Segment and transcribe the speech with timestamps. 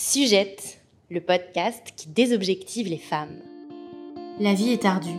[0.00, 0.78] Sujette,
[1.10, 3.34] le podcast qui désobjective les femmes.
[4.38, 5.18] La vie est ardue,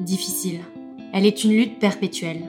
[0.00, 0.60] difficile.
[1.12, 2.42] Elle est une lutte perpétuelle.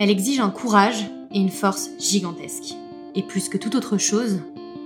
[0.00, 2.74] Elle exige un courage et une force gigantesques.
[3.14, 4.40] Et plus que toute autre chose,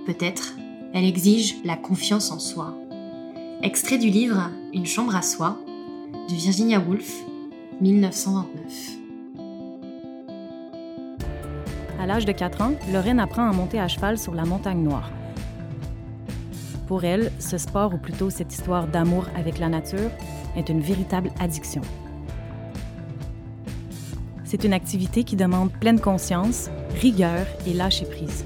[0.05, 0.53] peut-être,
[0.93, 2.77] elle exige la confiance en soi.
[3.63, 5.57] Extrait du livre Une chambre à soi
[6.29, 7.11] de Virginia Woolf,
[7.81, 8.63] 1929.
[11.99, 15.09] À l'âge de 4 ans, Lorraine apprend à monter à cheval sur la montagne noire.
[16.89, 20.09] Pour elle, ce sport, ou plutôt cette histoire d'amour avec la nature,
[20.57, 21.83] est une véritable addiction.
[24.43, 28.43] C'est une activité qui demande pleine conscience, rigueur et lâcher prise.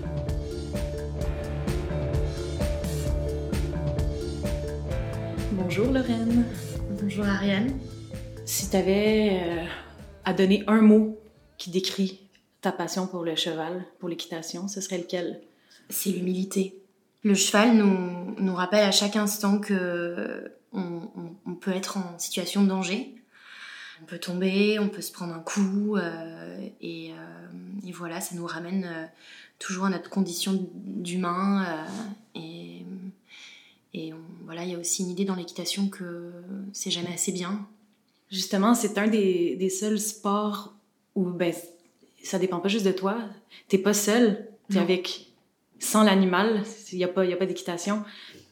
[5.53, 6.43] Bonjour Lorraine.
[7.01, 7.71] Bonjour Ariane.
[8.43, 9.65] Si tu avais euh,
[10.25, 11.17] à donner un mot
[11.57, 12.27] qui décrit
[12.59, 15.39] ta passion pour le cheval, pour l'équitation, ce serait lequel?
[15.89, 16.82] C'est l'humilité.
[17.23, 21.09] Le cheval nous, nous, rappelle à chaque instant que on,
[21.45, 23.15] on, peut être en situation de danger.
[24.01, 28.35] On peut tomber, on peut se prendre un coup, euh, et, euh, et, voilà, ça
[28.35, 29.05] nous ramène euh,
[29.59, 31.85] toujours à notre condition d'humain.
[32.35, 32.85] Et,
[33.93, 36.31] et on, voilà, il y a aussi une idée dans l'équitation que
[36.73, 37.65] c'est jamais assez bien.
[38.29, 40.73] Justement, c'est un des, des, seuls sports
[41.15, 41.53] où ben,
[42.23, 43.17] ça dépend pas juste de toi.
[43.69, 45.32] T'es pas seul, t'es avec
[45.83, 48.03] sans l'animal, il n'y a pas, y a pas d'équitation.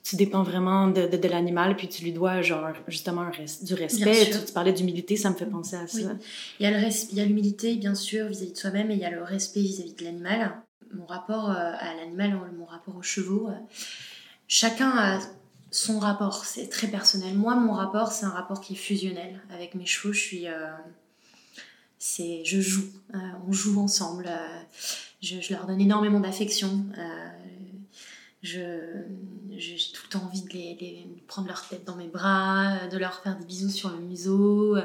[0.03, 3.73] Tu dépends vraiment de, de, de l'animal, puis tu lui dois genre justement res du
[3.75, 4.31] respect.
[4.31, 5.97] Tu, tu, parlais d'humilité, ça me fait penser à ça.
[5.97, 6.17] Oui.
[6.59, 9.23] Il y a l'humilité, bien sûr, vis-à-vis -vis de soi-même, et il y a le
[9.23, 10.55] respect vis-à-vis -vis de l'animal.
[10.93, 13.53] Mon rapport euh, à l'animal, mon rapport aux chevaux, euh,
[14.47, 15.19] chacun a
[15.71, 17.33] son rapport, c'est très personnel.
[17.35, 19.41] Moi, mon rapport, c'est un rapport qui est fusionnel.
[19.49, 20.47] Avec mes chevaux, je suis...
[20.47, 20.67] Euh,
[21.97, 24.25] c'est je joue, euh, on joue ensemble.
[24.27, 24.61] Euh,
[25.21, 26.85] je, je, leur donne énormément d'affection.
[26.97, 27.27] Euh,
[28.41, 28.59] je
[29.57, 32.97] j'ai tout le temps envie de, les, les, prendre leur tête dans mes bras, de
[32.97, 34.75] leur faire des bisous sur le museau,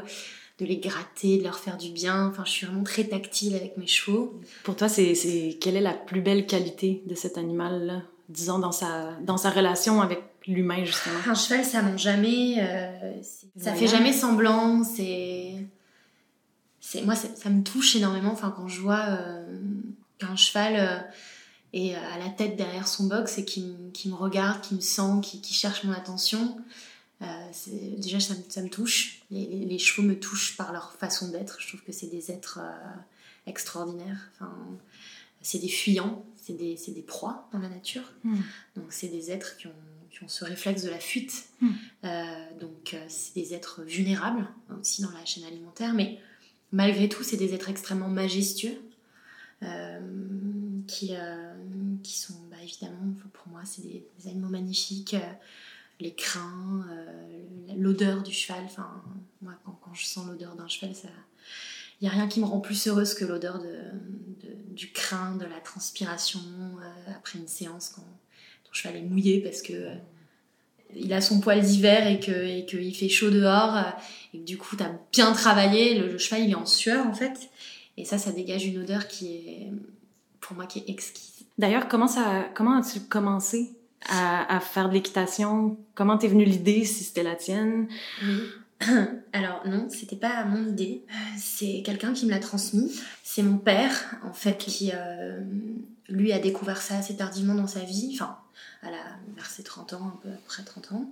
[0.59, 2.29] de les gratter, de leur faire du bien.
[2.29, 4.39] Enfin, je suis vraiment très tactile avec mes chevaux.
[4.65, 9.13] Pour toi, c'est quelle est la plus belle qualité de cet animal-là, disons dans sa
[9.23, 11.19] dans sa relation avec l'humain justement?
[11.27, 13.23] Un cheval, ça ment jamais, euh,
[13.59, 15.55] ça fait jamais semblant, c'est
[16.81, 19.45] c'est moi ça me touche énormément enfin quand je vois euh,
[20.19, 20.99] qu'un cheval euh,
[21.73, 25.21] est à la tête derrière son box et qui, qui me regarde qui me sent
[25.23, 26.59] qui, qui cherche mon attention.
[27.23, 27.51] Euh,
[27.97, 29.23] déjà ça, ça, me touche.
[29.31, 31.61] Les, les, les, chevaux me touchent par leur façon d'être.
[31.61, 32.97] Je trouve que c'est des êtres euh,
[33.47, 34.31] extraordinaires.
[34.35, 34.53] Enfin
[35.43, 38.13] c'est des fuyants c'est des, des, proies dans la nature.
[38.25, 38.37] Mm.
[38.77, 39.73] donc c'est des êtres qui ont
[40.11, 41.49] qui ont ce réflexe de la fuite.
[41.61, 41.71] Mm.
[42.61, 44.47] donc c'est des êtres vulnérables
[44.81, 45.93] aussi dans la chaîne alimentaire.
[45.93, 46.19] Mais
[46.73, 48.73] malgré tout, c'est des êtres extrêmement majestueux.
[48.73, 48.86] euh,
[50.87, 51.55] qui, euh,
[52.03, 55.15] qui sont bah, évidemment, pour moi, c'est des, des, animaux magnifiques.
[55.15, 55.33] Euh,
[56.01, 58.63] les crins, euh, l'odeur du cheval.
[58.65, 59.03] Enfin,
[59.43, 61.09] moi, quand, je sens l'odeur d'un cheval, ça.
[62.01, 63.79] Il n'y a rien qui me rend plus heureuse que l'odeur de,
[64.73, 68.05] du crin, de la transpiration euh, après une séance quand
[68.65, 69.89] ton cheval est mouillé parce que
[70.95, 73.79] il a son poil d'hiver et que et qu'il fait chaud dehors
[74.35, 77.07] et que du coup tu as bien travaillé le, le, cheval il est en sueur
[77.07, 77.49] en fait
[77.97, 79.73] et ça ça dégage une odeur qui est
[80.41, 81.45] pour moi qui est exquise.
[81.59, 83.73] D'ailleurs comment ça comment as-tu commencé
[84.09, 85.79] à, à faire de l'équitation?
[85.95, 87.89] Comment t'es venue l'idée si c'était la tienne?
[88.23, 88.43] Oui.
[89.33, 91.05] alors non c'était pas mon idée.
[91.37, 92.93] C'est quelqu'un qui me l'a transmis.
[93.23, 95.41] C'est mon père en fait qui euh,
[96.09, 98.11] lui a découvert ça assez tardivement dans sa vie.
[98.15, 98.39] Enfin
[98.83, 98.99] à la,
[99.35, 101.11] vers ses 30 ans, un peu après 30 ans.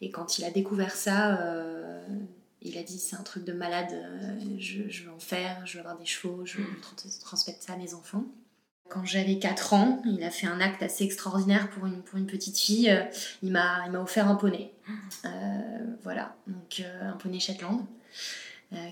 [0.00, 2.04] Et quand il a découvert ça, euh,
[2.62, 5.80] il a dit c'est un truc de malade, euh, je, veux en faire, je veux
[5.80, 6.66] avoir des chevaux, je veux
[7.20, 8.24] transmettre ça à mes enfants.
[8.88, 12.26] Quand j'avais 4 ans, il a fait un acte assez extraordinaire pour une, pour une
[12.26, 12.90] petite fille.
[12.90, 13.02] Euh,
[13.42, 14.72] il m'a offert un poney.
[15.24, 15.28] Euh,
[16.04, 17.84] voilà, donc un poney Shetland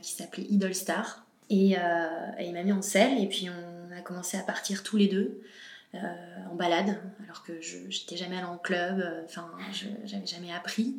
[0.02, 1.24] qui s'appelait Idol Star.
[1.50, 4.96] Et, et il m'a mis en selle et puis on a commencé à partir tous
[4.96, 5.42] les deux.
[5.94, 9.62] Euh, en balade, alors que je n'étais jamais allée en club, enfin, euh,
[10.06, 10.96] je n'avais jamais appris.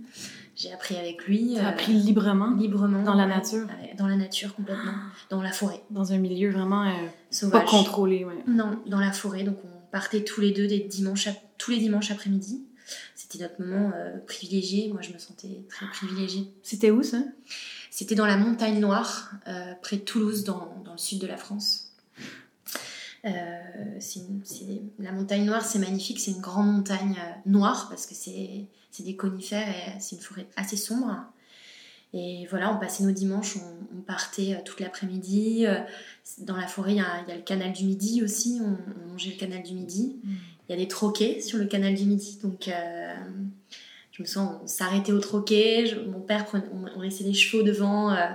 [0.56, 1.54] J'ai appris avec lui.
[1.56, 3.04] Tu as appris librement Librement.
[3.04, 3.68] Dans la nature?
[3.98, 4.94] Dans la nature, complètement.
[5.30, 5.82] Dans la forêt.
[5.92, 6.92] Dans un milieu vraiment
[7.30, 7.64] Sauvage.
[7.64, 8.44] pas contrôlé, ouais.
[8.48, 9.44] Non, dans la forêt.
[9.44, 12.66] Donc on partait tous les deux des dimanches, tous les dimanches après-midi.
[13.16, 14.90] C'était notre moment euh, privilégié.
[14.92, 16.52] Moi, je me sentais très privilégiée.
[16.64, 17.20] C'était où ça?
[17.90, 21.38] C'était dans la montagne noire, euh, près de Toulouse, dans, dans le sud de la
[21.38, 21.85] France.
[23.26, 24.00] Euh,
[25.00, 28.68] la montagne noire, c'est magnifique, c'est une grande montagne euh, noire parce que c'est
[29.00, 31.18] des conifères et c'est une forêt assez sombre.
[32.14, 35.66] Et voilà, on passait nos dimanches, on, partait euh, toute l'après-midi.
[36.40, 39.38] Dans la forêt, il y, a, le canal du Midi aussi, on, on longeait le
[39.38, 40.16] canal du Midi.
[40.68, 42.40] Il y a des troquets sur le canal du Midi.
[42.42, 43.16] Donc, euh,
[44.12, 45.96] je me sens, on s'arrêtait au troquet.
[46.08, 48.28] Mon père, prenait, on, laissait les chevaux devant, euh,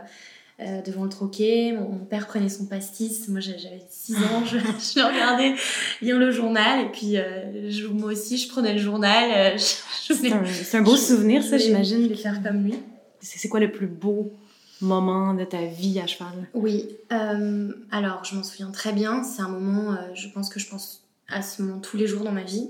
[0.60, 1.72] euh, devant le troquet.
[1.72, 3.28] Mon, mon père prenait son pastis.
[3.28, 4.44] Moi, j'avais 6 ans.
[4.44, 4.58] Je,
[4.94, 5.54] je le regardais
[6.02, 6.86] lire le journal.
[6.86, 9.30] Et puis, euh, je- moi aussi, je prenais le journal.
[9.54, 12.02] euh, C'est un, beau souvenir, ça, j'imagine.
[12.02, 12.74] voulais faire comme lui.
[13.20, 14.32] C'est quoi le plus beau
[14.80, 16.48] moment de ta vie à cheval?
[16.54, 19.22] Oui, euh, alors je m'en souviens très bien.
[19.22, 22.32] C'est un moment, je pense que je pense à ce moment tous les jours dans
[22.32, 22.68] ma vie.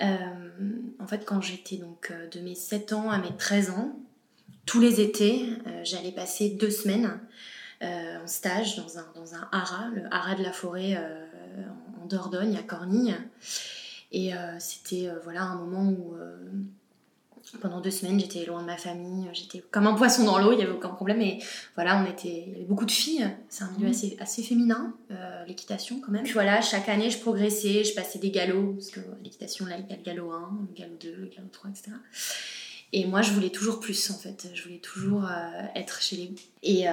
[0.00, 3.96] En fait, quand j'étais donc de mes 7 ans à mes 13 ans,
[4.66, 7.18] tous les étés, euh, j'allais passer deux semaines
[7.82, 11.24] euh, en stage dans un, dans un haras, le haras de la forêt euh,
[12.02, 13.16] en Dordogne, à Cornille.
[14.12, 14.30] Et
[14.60, 16.14] c'était voilà un moment où
[17.60, 20.56] pendant deux semaines j'étais loin de ma famille, j'étais comme un poisson dans l'eau, il
[20.56, 21.20] n'y avait aucun problème.
[21.20, 21.42] Et
[21.74, 23.28] voilà, on était, il y avait beaucoup de filles.
[23.48, 23.90] C'est un milieu Mhm.
[23.90, 26.22] assez, assez féminin, euh, l'équitation quand même.
[26.22, 29.86] Puis voilà, chaque année je progressais, je passais des galops parce que l'équitation là il
[29.88, 31.90] y a le galop 1, le galop 2, le galop 3, etc.
[32.92, 34.48] Et moi, je voulais toujours plus, en fait.
[34.54, 36.34] Je voulais toujours euh, être chez les...
[36.62, 36.92] Et, euh,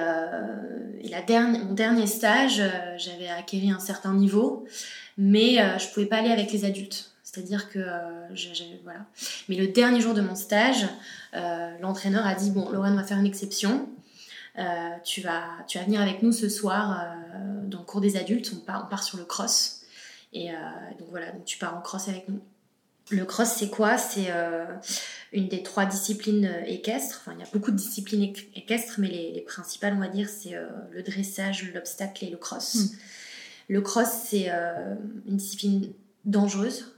[1.00, 4.66] et la dernière, mon dernier stage, euh, j'avais acquéri un certain niveau,
[5.16, 7.12] mais je pouvais pas aller avec les adultes.
[7.22, 7.80] C'est-à-dire que...
[8.82, 9.06] voilà.
[9.48, 10.86] Mais le dernier jour de mon stage,
[11.80, 13.88] l'entraîneur a dit, bon, Lorraine, on va faire une exception.
[15.04, 17.06] Tu, vas, tu vas venir avec nous ce soir
[17.64, 18.52] dans le cours des adultes.
[18.54, 19.82] On part, on part sur le cross.
[20.32, 20.48] Et
[20.98, 22.40] donc voilà, tu pars en cross avec nous.
[23.10, 23.98] Le cross, c'est quoi?
[23.98, 24.64] C'est euh,
[25.32, 27.20] une des trois disciplines euh, équestres.
[27.20, 30.08] Enfin, il y a beaucoup de disciplines équ- équestres, mais les, les principales, on va
[30.08, 32.74] dire, c'est euh, le dressage, l'obstacle et le cross.
[32.76, 32.88] Mm.
[33.68, 34.94] Le cross, c'est euh,
[35.26, 35.92] une discipline
[36.24, 36.94] dangereuse,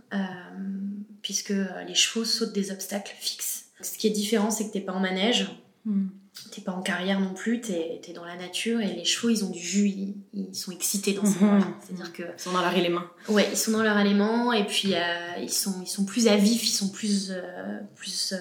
[1.23, 1.53] puisque
[1.87, 3.65] les chevaux sautent des obstacles fixes.
[3.81, 5.49] Ce qui est différent, c'est que t'es pas en manège,
[5.85, 6.09] Hmm.
[6.51, 9.45] T'es pas en carrière non plus, t'es es dans la nature, et les chevaux, ils
[9.45, 11.45] ont du jus, ils, ils sont excités dans ce Mhm.
[11.47, 11.67] moment-là.
[11.81, 13.03] C'est-à-dire que Ils sont dans leur élément.
[13.29, 14.99] Ouais, ils sont dans leur élément et puis euh,
[15.41, 17.31] ils, sont, ils sont plus à vif, ils sont plus.
[17.31, 18.39] euh, plus euh,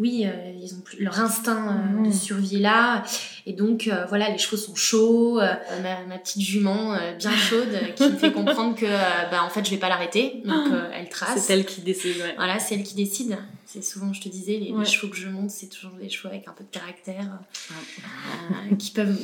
[0.00, 2.12] oui, euh, ils ont plus, leur instinct euh, de Mhm.
[2.12, 3.02] survie est là.
[3.46, 5.40] Et donc, euh, voilà, les chevaux sont chauds.
[5.40, 9.42] euh, ma, ma petite jument euh, bien chaude qui me fait comprendre que, euh, bah,
[9.44, 10.40] en fait, je vais pas l'arrêter.
[10.44, 11.40] Donc, euh, elle trace.
[11.40, 12.16] C'est elle qui décide.
[12.18, 12.34] ouais.
[12.36, 13.36] Voilà, c'est elle qui décide.
[13.66, 16.46] C'est souvent, je te disais, les, chevaux que je monte, c'est toujours des chevaux avec
[16.48, 17.38] un peu de caractère,
[17.72, 19.18] euh, qui peuvent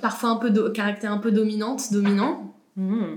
[0.00, 2.54] parfois un peu de caractère un peu dominante, dominant.
[2.76, 3.16] Hmm.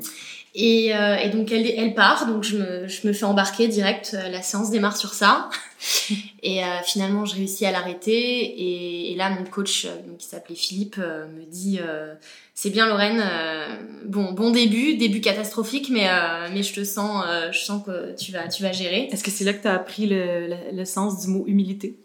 [0.57, 4.15] Et, euh, et donc elle, elle part, donc je me, je me fais embarquer direct,
[4.17, 5.49] euh, la séance démarre sur ça.
[6.43, 10.27] Et euh, finalement je réussis à l'arrêter et, et là mon coach euh, donc, qui
[10.27, 12.13] s'appelait Philippe euh, me dit euh,
[12.53, 13.75] c'est bien Lorraine, euh,
[14.05, 18.15] bon bon début, début catastrophique mais, euh, mais je te sens, euh, je sens que
[18.15, 19.09] tu vas, tu vas gérer.
[19.11, 21.95] Est-ce que c'est là que tu as appris le, le- le sens du mot humilité?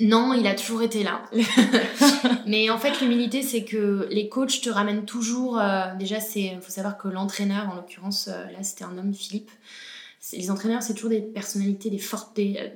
[0.00, 1.22] Non, il a toujours été là.
[2.46, 5.58] Mais en fait, l'humilité, c'est que les coachs te ramènent toujours.
[5.58, 9.50] euh, déjà, c'est faut savoir que l'entraîneur, en l'occurrence, euh, là, c'était un homme, Philippe.
[10.32, 12.68] Les entraîneurs, c'est toujours des personnalités, des fortes, des, euh,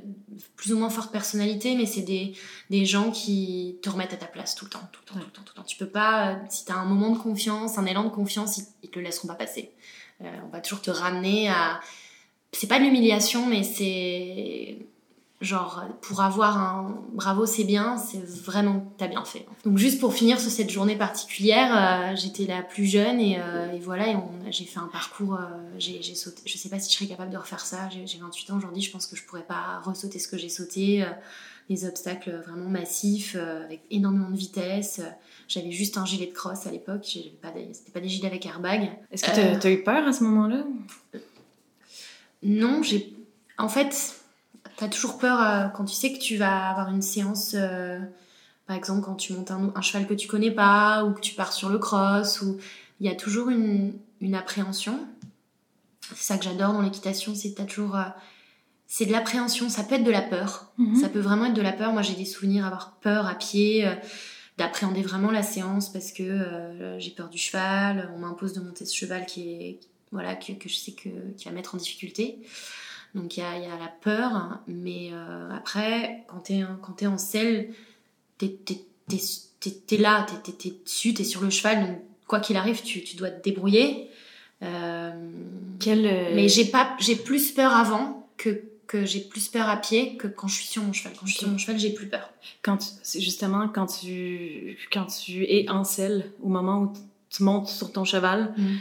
[0.56, 2.32] plus ou moins fortes personnalités, mais c'est des,
[2.70, 5.26] des gens qui te remettent à ta place tout le temps, tout le temps, tout
[5.26, 5.66] le temps, tout le temps.
[5.66, 8.64] Tu peux pas, si tu as un moment de confiance, un élan de confiance, ils,
[8.84, 9.70] ils te le laisseront pas passer.
[10.20, 11.80] On va toujours te ramener à.
[12.52, 14.78] C'est pas de l'humiliation, mais c'est
[15.42, 20.14] genre pour avoir un bravo c'est bien c'est vraiment t'as bien fait donc juste pour
[20.14, 24.16] finir sur cette journée particulière euh, j'étais la plus jeune et, euh, et voilà et
[24.50, 25.44] j'ai fait un parcours euh,
[25.78, 28.52] j'ai sauté je sais pas si je serais capable de refaire ça j'ai j'ai 28
[28.52, 31.06] ans aujourd'hui je pense que je pourrais pas ressauter ce que j'ai sauté euh,
[31.68, 35.00] des obstacles vraiment massifs avec énormément de vitesse
[35.48, 39.24] j'avais juste un gilet de cross à l'époque c'était pas des gilets avec airbag Est-ce
[39.24, 40.64] que tu as, eu peur à ce moment-là?
[42.42, 43.14] Non, j'ai.
[43.58, 44.21] En fait,
[44.82, 47.52] t'as toujours peur euh, quand tu sais que tu vas avoir une séance.
[47.54, 48.00] euh,
[48.66, 51.34] par exemple, quand tu montes un, un cheval que tu connais pas, ou que tu
[51.34, 52.58] pars sur le cross, ou
[53.00, 54.98] il y a toujours une, une appréhension.
[56.14, 57.94] C'est ça que j'adore dans l'équitation, c'est que t'as toujours.
[57.96, 58.02] euh,
[58.88, 60.72] c'est de l'appréhension, ça peut être de la peur.
[60.78, 60.96] Mhm.
[60.96, 61.92] Ça peut vraiment être de la peur.
[61.92, 63.88] Moi, j'ai des souvenirs avoir peur à pied,
[64.58, 68.10] d'appréhender vraiment la séance parce que euh, j'ai peur du cheval.
[68.16, 71.08] On m'impose de monter ce cheval qui est, voilà, que, que je sais que
[71.38, 72.40] qui va mettre en difficulté.
[73.14, 76.62] Donc il y a, il y a la peur, mais euh, après, quand t'es
[76.96, 77.68] t'es en selle,
[78.38, 83.02] t'es t'es là, t'es- t'es dessus, t'es sur le cheval, donc quoi qu'il arrive, tu,
[83.04, 84.08] tu dois te débrouiller.
[84.62, 85.12] Euh,
[85.78, 89.76] Quel, euh, mais j'ai pas, j'ai plus peur avant que que j'ai plus peur à
[89.78, 91.12] pied que quand je suis sur mon cheval.
[91.18, 92.28] Quand je suis sur mon cheval, j'ai plus peur.
[92.62, 96.92] quand tu- c'est justement quand tu quand tu es en selle au moment où
[97.30, 98.76] tu montes sur ton cheval Mm.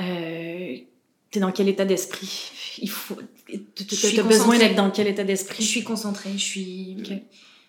[0.00, 0.76] euh,
[1.34, 2.52] t'es dans quel état d'esprit?
[2.78, 3.16] Il faut
[3.48, 6.96] Je tu suis as besoin d'être dans quel état Je d'esprit suis concentrée, je suis,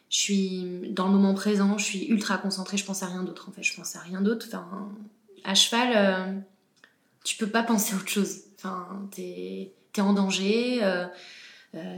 [0.10, 3.50] je suis dans le moment présent, je suis ultra concentrée, je pense à rien d'autre
[3.50, 4.45] en fait, je pense à rien d'autre.
[4.48, 4.89] Enfin,
[5.43, 6.39] à cheval, euh,
[7.24, 8.41] tu peux pas penser à autre chose.
[8.57, 10.84] Enfin, t'es es en danger.
[10.84, 11.05] Euh,
[11.74, 11.98] euh,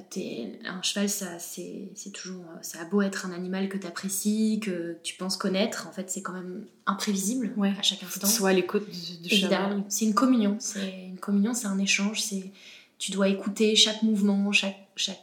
[0.65, 4.97] un cheval, ça, c'est toujours, ça a beau être un animal que tu apprécies, que
[5.03, 8.27] tu penses connaître, en fait, c'est quand même imprévisible à chaque instant.
[8.27, 8.87] Soit à l'écoute
[9.21, 9.83] du, cheval.
[9.89, 10.55] C'est une communion.
[10.59, 12.21] C'est une communion, c'est un échange.
[12.21, 12.51] C'est
[12.97, 15.21] tu dois écouter chaque mouvement, chaque, chaque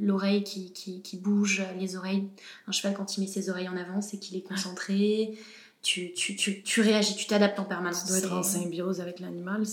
[0.00, 2.24] l'oreille qui, qui, qui, bouge, les oreilles.
[2.66, 5.38] Un cheval, quand il met ses oreilles en avant, c'est qu'il est concentré.
[5.82, 8.04] Tu, tu, tu, tu, réagis, tu t'adaptes en permanence.
[8.04, 9.64] Tu dois être en symbiose avec l'animal.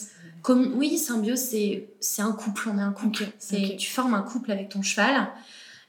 [0.42, 3.26] Comme, oui, symbiose, c'est, c'est un couple, on est un couple.
[3.40, 5.30] c'est, Tu formes un couple avec ton cheval.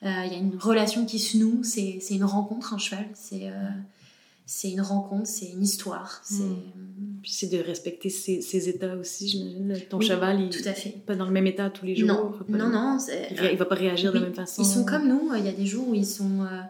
[0.05, 3.09] Euh, il y a une relation qui se noue, c'est, c'est une rencontre, un cheval.
[3.15, 3.69] C'est, euh,
[4.47, 6.21] c'est une rencontre, c'est une histoire.
[6.23, 6.43] C'est...
[6.45, 7.08] Hmm.
[7.23, 9.79] Puis c'est de respecter ses, états aussi, j'imagine.
[9.89, 10.91] Ton cheval, il tout à fait.
[10.91, 12.09] pas dans le même état tous les jours.
[12.49, 12.99] Non, non, non.
[13.31, 14.63] Il, va pas réagir de la même façon.
[14.63, 15.35] Ils sont comme nous.
[15.35, 16.61] Il y a des jours où ils sont euh,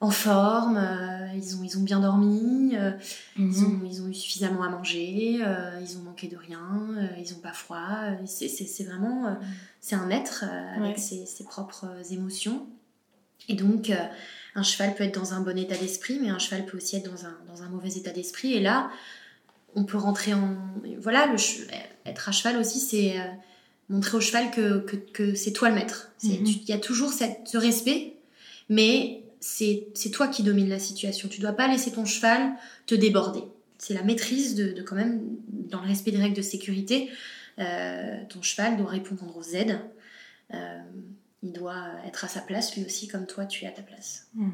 [0.00, 2.92] en forme, euh, ils, ont, ils ont bien dormi, euh,
[3.36, 3.64] ils, mhm.
[3.64, 5.40] ont, ils ont eu suffisamment à manger,
[5.80, 6.88] ils ont manqué de rien,
[7.18, 7.88] ils ont pas froid.
[8.26, 9.36] C'est, vraiment...
[9.80, 10.44] C'est un être
[10.76, 12.66] avec ses, ses, propres émotions.
[13.48, 13.92] Et donc
[14.56, 17.10] un cheval peut être dans un bon état d'esprit, mais un cheval peut aussi être
[17.10, 18.54] dans un, dans un mauvais état d'esprit.
[18.54, 18.90] Et là,
[19.76, 20.56] on peut rentrer en...
[20.98, 21.36] Voilà, le
[22.06, 23.24] être à cheval aussi, c'est euh,
[23.88, 26.10] montrer au cheval que, que, que c'est toi le maître.
[26.24, 26.46] Mhm.
[26.46, 28.14] Il y a toujours cette, ce respect,
[28.68, 31.28] mais c'est toi qui domines la situation.
[31.28, 32.54] Tu dois pas laisser ton cheval
[32.86, 33.42] te déborder.
[33.78, 37.10] C'est la maîtrise de, de, quand même, dans le respect des règles de sécurité,
[37.58, 39.78] euh, ton cheval doit répondre aux aides.
[40.54, 40.80] Euh,
[41.42, 44.28] il doit être à sa place lui aussi comme toi tu es à ta place.
[44.34, 44.50] Hmm.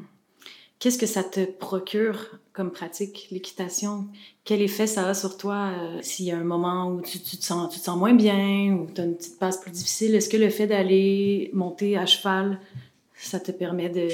[0.83, 4.05] Qu'est-ce que ça te procure comme pratique, l'équitation?
[4.43, 7.41] Quel effet ça a sur toi euh, s'il y a un moment où tu, te
[7.41, 10.13] sens, tu te sens moins bien ou tu as une petite passe plus difficile?
[10.13, 12.59] Est-ce que le fait d'aller monter à cheval,
[13.15, 14.09] ça te permet de,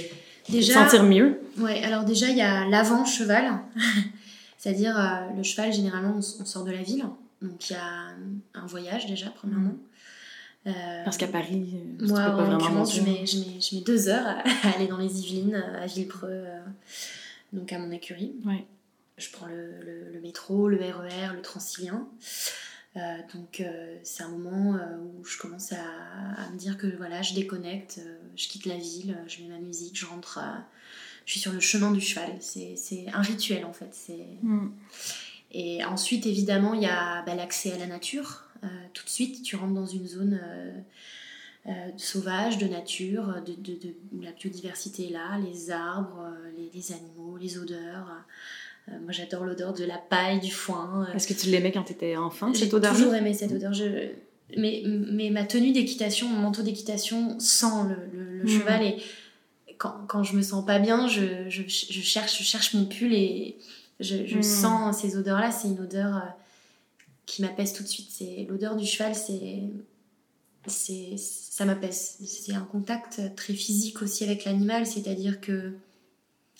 [0.45, 1.39] te sentir mieux?
[1.57, 3.49] Oui, alors déjà, il y a l'avant-cheval.
[4.59, 7.03] C'est-à-dire, euh, le cheval, généralement, on, sort de la ville.
[7.41, 8.13] Donc, il y a
[8.53, 9.71] un voyage déjà, premièrement.
[9.71, 9.88] Euh,
[10.63, 13.81] Parce qu'à Paris, euh, moi, tu peux pas vraiment je mets, je, mets, je mets,
[13.81, 14.27] deux heures
[14.63, 16.59] à aller dans les Yvelines, à Villepreux, euh,
[17.53, 18.33] donc à mon écurie.
[18.45, 18.65] Ouais.
[19.17, 22.07] Je prends le, le, métro, le RER, le Transilien.
[23.33, 23.61] donc
[24.03, 25.83] c'est un moment où je commence à,
[26.37, 27.99] à, me dire que voilà, je déconnecte,
[28.37, 30.39] je quitte la ville, je mets ma musique, je rentre,
[31.25, 32.37] je suis sur le chemin du cheval.
[32.39, 33.93] C'est un rituel en fait.
[34.41, 34.69] Mm.
[35.51, 38.48] Et ensuite, évidemment, il y a bah, l'accès à la nature.
[38.63, 40.71] Euh, tout de suite, tu rentres dans une zone euh,
[41.67, 46.27] euh, sauvage, de nature, de, la biodiversité est là, les arbres,
[46.73, 48.11] les, animaux, les odeurs.
[48.87, 51.07] moi, j'adore l'odeur de la paille, du foin.
[51.13, 53.73] Est-ce que tu l'aimais quand tu étais enfant, cette odeur J'ai toujours aimé cette odeur.
[53.73, 54.09] Je...
[54.57, 57.67] Mais, mais, ma tenue d'équitation, mon manteau d'équitation sent
[58.13, 58.47] le, mmh.
[58.47, 58.97] cheval et
[59.77, 63.13] quand, quand, je me sens pas bien, je, je, je cherche, je cherche mon pull
[63.13, 63.57] et
[63.99, 64.43] je, je mmh.
[64.43, 65.51] sens ces odeurs-là.
[65.51, 66.33] C'est une odeur
[67.29, 68.09] qui m'apaise tout de suite.
[68.09, 69.61] C'est l'odeur du cheval, c'est
[70.65, 72.17] c'est ça m'apaise.
[72.25, 75.73] C'est un contact très physique aussi avec l'animal, c'est-à-dire que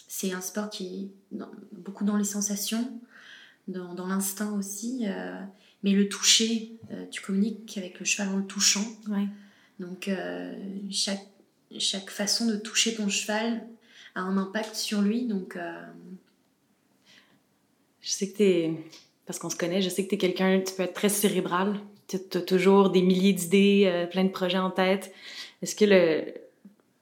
[0.08, 1.38] c'est un sport qui est
[1.72, 3.00] beaucoup dans les sensations,
[3.68, 5.42] dans, dans l'instinct aussi, euh,
[5.84, 8.86] mais le toucher, euh, tu communiques avec le cheval en le touchant.
[9.80, 10.54] Donc euh,
[10.92, 11.26] chaque,
[11.80, 13.68] chaque façon de toucher ton cheval
[14.14, 15.26] a un impact sur lui.
[15.26, 15.58] Donc
[18.02, 18.84] je sais que tu es
[19.30, 21.76] parce qu'on se connaît, je sais que tu es quelqu'un, tu peux être très cérébral,
[22.08, 25.14] tu as toujours des milliers d'idées, euh, plein de projets en tête.
[25.62, 26.24] Est-ce que le,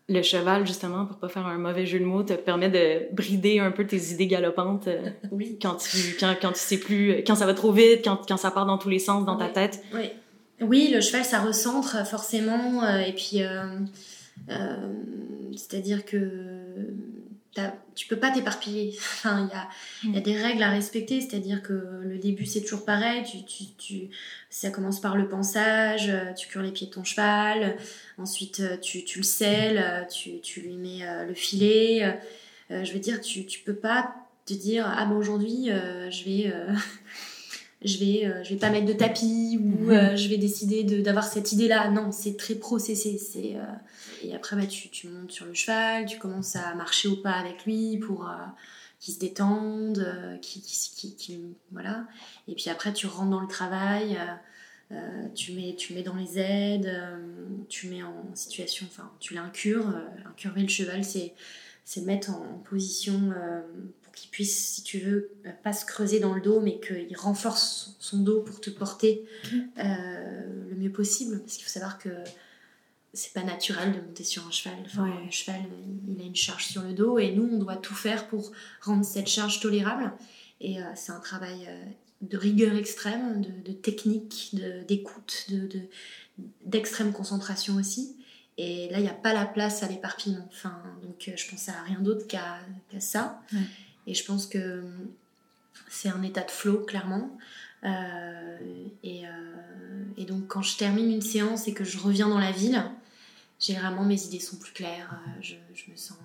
[0.09, 3.59] le cheval, justement, pour pas faire un mauvais jeu de mots, te permet de brider
[3.59, 5.57] un peu tes idées galopantes euh, oui.
[5.61, 8.51] quand tu quand, quand tu sais plus quand ça va trop vite, quand, quand ça
[8.51, 9.81] part dans tous les sens dans ta tête?
[9.93, 10.09] Oui.
[10.59, 13.39] Oui, le cheval ça recentre forcément euh, et puis
[15.55, 16.17] c'est-à-dire que
[17.95, 18.95] tu peux pas t'éparpiller.
[18.97, 19.49] Enfin,
[20.03, 20.21] il y a, mm.
[20.21, 21.73] des règles à respecter, c'est-à-dire que
[22.03, 23.23] le début c'est toujours pareil.
[23.23, 24.09] Tu, tu,
[24.49, 27.75] ça commence par le pansage, tu cures les pieds de ton cheval,
[28.17, 32.19] ensuite tu, tu le selles, tu, tu lui mets euh, le filet.
[32.71, 34.13] Euh, je veux dire, tu, tu peux pas
[34.45, 36.53] te dire ah ben aujourd'hui euh, je vais
[37.87, 40.15] je vais je vais pas mettre de tapis ou mm-hmm.
[40.15, 41.89] je vais décider d'avoir cette idée là.
[41.89, 43.17] Non, c'est très processé.
[43.17, 43.55] C'est
[44.23, 47.33] et après, bah, tu, tu, montes sur le cheval, tu commences à marcher au pas
[47.33, 48.33] avec lui pour euh,
[48.99, 50.61] qu'il se détende, euh, qui
[51.71, 52.05] voilà.
[52.47, 54.17] Et puis après, tu rentres dans le travail,
[54.91, 56.91] euh, tu, mets, tu mets dans les aides,
[57.69, 59.93] tu mets en situation, enfin, tu l'incures.
[60.25, 61.33] incurver le cheval, c'est,
[61.83, 63.33] c'est mettre en, position
[64.17, 65.31] qu'il puisse, si tu veux,
[65.63, 69.25] pas se creuser dans le dos, mais qu'il renforce son dos pour te porter
[69.77, 71.39] le mieux possible.
[71.39, 72.09] Parce qu'il faut savoir que
[73.13, 74.77] c'est pas naturel de monter sur un cheval.
[74.97, 75.61] Un cheval,
[76.07, 79.03] il a une charge sur le dos et nous, on doit tout faire pour rendre
[79.05, 80.11] cette charge tolérable.
[80.61, 81.83] Et euh, c'est un travail euh,
[82.21, 84.55] de rigueur extrême, de, de technique,
[84.87, 85.69] d'écoute, de,
[86.65, 88.15] d'extrême concentration aussi.
[88.57, 90.47] Et là, il n'y a pas la place à l'éparpillement.
[90.51, 92.59] Enfin, donc, je pense à rien d'autre qu'à
[92.99, 93.41] ça.
[94.07, 94.83] Et je pense que
[95.89, 97.37] c'est un état de flow, clairement.
[97.83, 98.57] Euh,
[99.03, 99.23] et,
[100.17, 102.83] et, donc, quand je termine une séance et que je reviens dans la ville,
[103.59, 105.19] généralement, mes idées sont plus claires.
[105.41, 105.55] je
[105.91, 106.17] me sens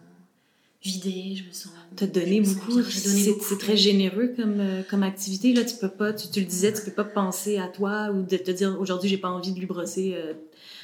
[0.83, 1.73] vidée, je me sens.
[1.95, 2.83] T'as donné beaucoup.
[2.83, 5.53] C'est très généreux comme, euh, comme activité.
[5.53, 8.37] Là, tu peux pas, tu, le disais, tu peux pas penser à toi ou de
[8.37, 10.33] te dire aujourd'hui j'ai pas envie de lui brosser euh,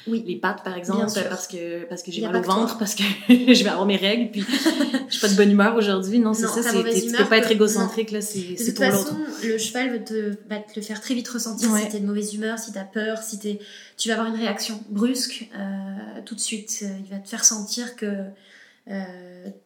[0.07, 0.23] oui.
[0.25, 3.63] les pattes par exemple parce que parce que j'ai mal au ventre, parce que je
[3.63, 4.45] vais avoir mes règles, puis
[5.09, 6.19] je suis pas de bonne humeur aujourd'hui.
[6.19, 6.61] Non, c'est ça.
[6.61, 8.21] C'est, tu peux pas être égocentrique là.
[8.21, 11.75] C'est, de toute façon, le cheval va te, va te le faire très vite ressentir
[11.75, 13.59] si t'es de mauvaise humeur, si t'as peur, si t'es,
[13.97, 16.85] tu vas avoir une réaction brusque euh, tout de suite.
[17.03, 18.05] Il va te faire sentir que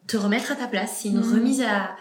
[0.06, 0.98] te remettre à ta place.
[1.00, 1.34] C'est une mhm.
[1.34, 1.96] remise à.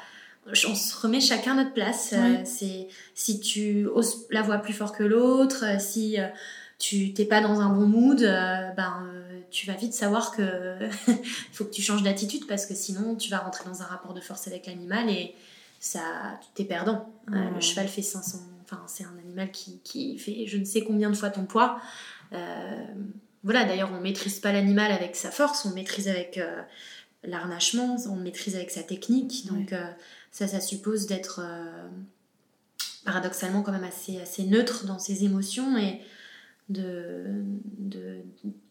[0.45, 2.13] On se remet chacun à notre place.
[2.13, 6.17] Euh, c'est si tu oses la voix plus fort que l'autre, euh, si
[6.79, 9.09] tu t'es pas dans un bon mood, ben
[9.51, 10.75] tu vas vite savoir que
[11.53, 14.19] faut que tu changes d'attitude parce que sinon tu vas rentrer dans un rapport de
[14.19, 15.33] force avec l'animal et
[15.79, 16.01] ça
[16.55, 17.09] t'es perdant.
[17.27, 21.09] le cheval fait 500, enfin c'est un animal qui, qui, fait je ne sais combien
[21.09, 21.79] de fois ton poids.
[23.43, 26.37] voilà, d'ailleurs on maîtrise pas l'animal avec sa force, on maîtrise avec
[27.23, 29.47] l'arnachement, on le maîtrise avec sa technique.
[29.47, 29.85] Donc euh,
[30.31, 31.87] ça, ça suppose d'être euh,
[33.05, 36.01] paradoxalement quand même assez, assez neutre dans ses émotions et
[36.69, 37.43] de...
[37.77, 38.17] de,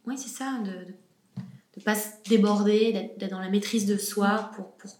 [0.06, 1.42] oui, c'est ça, de
[1.76, 4.90] ne pas se déborder, d'être dans la maîtrise de soi pour, pour,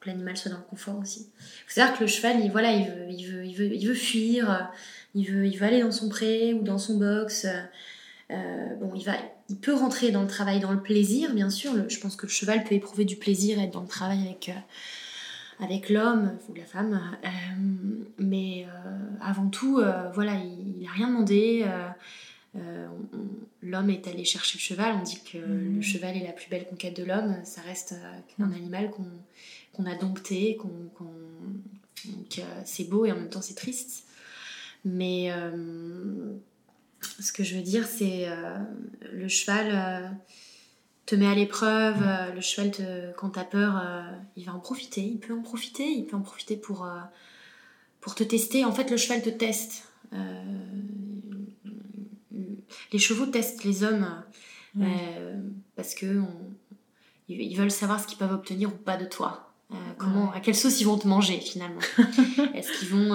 [0.00, 1.28] que l'animal soit dans le confort aussi.
[1.38, 3.86] Il faut savoir que le cheval, il, voilà, il, veut, il, veut, il, veut, il
[3.86, 4.70] veut fuir,
[5.14, 7.46] il veut, il veut aller dans son pré ou dans son box.
[8.30, 9.14] Euh, bon, il va,
[9.50, 11.72] il peut rentrer dans le travail, dans le plaisir, bien sûr.
[11.88, 14.48] je pense que le cheval peut éprouver du plaisir et être dans le travail avec,
[14.48, 17.00] euh, avec l'homme ou la femme.
[17.24, 17.28] Euh,
[18.18, 18.66] mais
[19.20, 19.82] avant tout,
[20.14, 21.66] voilà, il n'a rien demandé.
[23.62, 24.96] l'homme est allé chercher le cheval.
[25.00, 25.82] On dit que le mmh.
[25.82, 27.36] cheval est la plus belle conquête de l'homme.
[27.44, 27.94] Ça reste
[28.38, 28.90] un animal
[29.72, 30.70] qu'on a dompté, qu'on,
[32.64, 34.04] c'est beau et en même temps c'est triste.
[34.84, 35.30] Mais
[37.00, 38.58] ce que je veux dire, c'est euh,
[39.12, 40.08] le cheval euh,
[41.06, 43.82] te met à l'épreuve, euh, le cheval, te, quand t'as peur,
[44.36, 46.88] il va en profiter, il peut en profiter, il peut en profiter pour,
[48.00, 48.64] pour te tester.
[48.64, 49.88] En fait, le cheval te teste.
[52.92, 54.22] les chevaux testent les hommes
[55.76, 56.22] parce que
[57.28, 59.52] ils veulent savoir ce qu'ils peuvent obtenir ou pas de toi.
[59.98, 61.80] comment, à quelle sauce ils vont te manger finalement
[62.54, 63.14] Est-ce qu'ils vont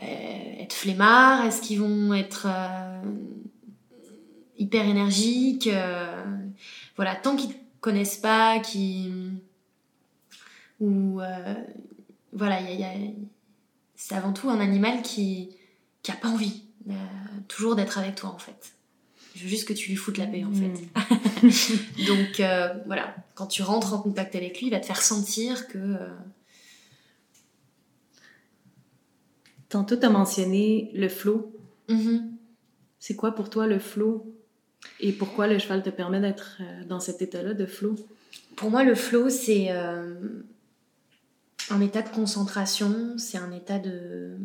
[0.00, 3.02] être flemmards Est-ce qu'ils vont être euh,
[4.56, 6.24] hyper énergiques euh,
[6.96, 9.12] Voilà, tant qu'ils ne connaissent pas, qui
[10.80, 11.20] ou
[12.32, 12.60] voilà,
[13.96, 15.50] c'est avant tout un animal qui
[16.02, 16.62] qui a pas envie
[17.48, 18.74] toujours d'être avec toi en fait.
[19.34, 20.68] Je veux juste que tu lui foutes la paix en fait.
[21.42, 22.06] Hmm.
[22.06, 22.40] Donc
[22.86, 25.96] voilà, quand tu rentres en contact avec lui, il va te faire sentir que
[29.68, 31.52] Tantôt, tu as mentionné le flow.
[31.88, 32.22] Mm-hmm.
[32.98, 34.34] C'est quoi pour toi le flow?
[35.00, 37.96] Et pourquoi le cheval te permet d'être euh, dans cet état-là de flow?
[38.56, 40.14] Pour moi, le flow, c'est euh,
[41.70, 44.36] un état de concentration, c'est un état de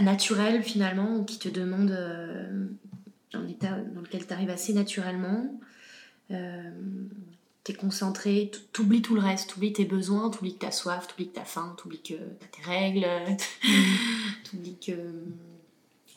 [0.00, 2.66] naturel finalement qui te demande euh,
[3.32, 5.58] un état dans lequel tu arrives assez naturellement
[7.64, 11.34] t'es concentré, t'oublies tout le reste, t'oublies tes besoins, t'oublies que t'as soif, t'oublies que
[11.34, 13.06] t'as faim, t'oublies que t'as tes règles,
[14.44, 14.92] t'oublies que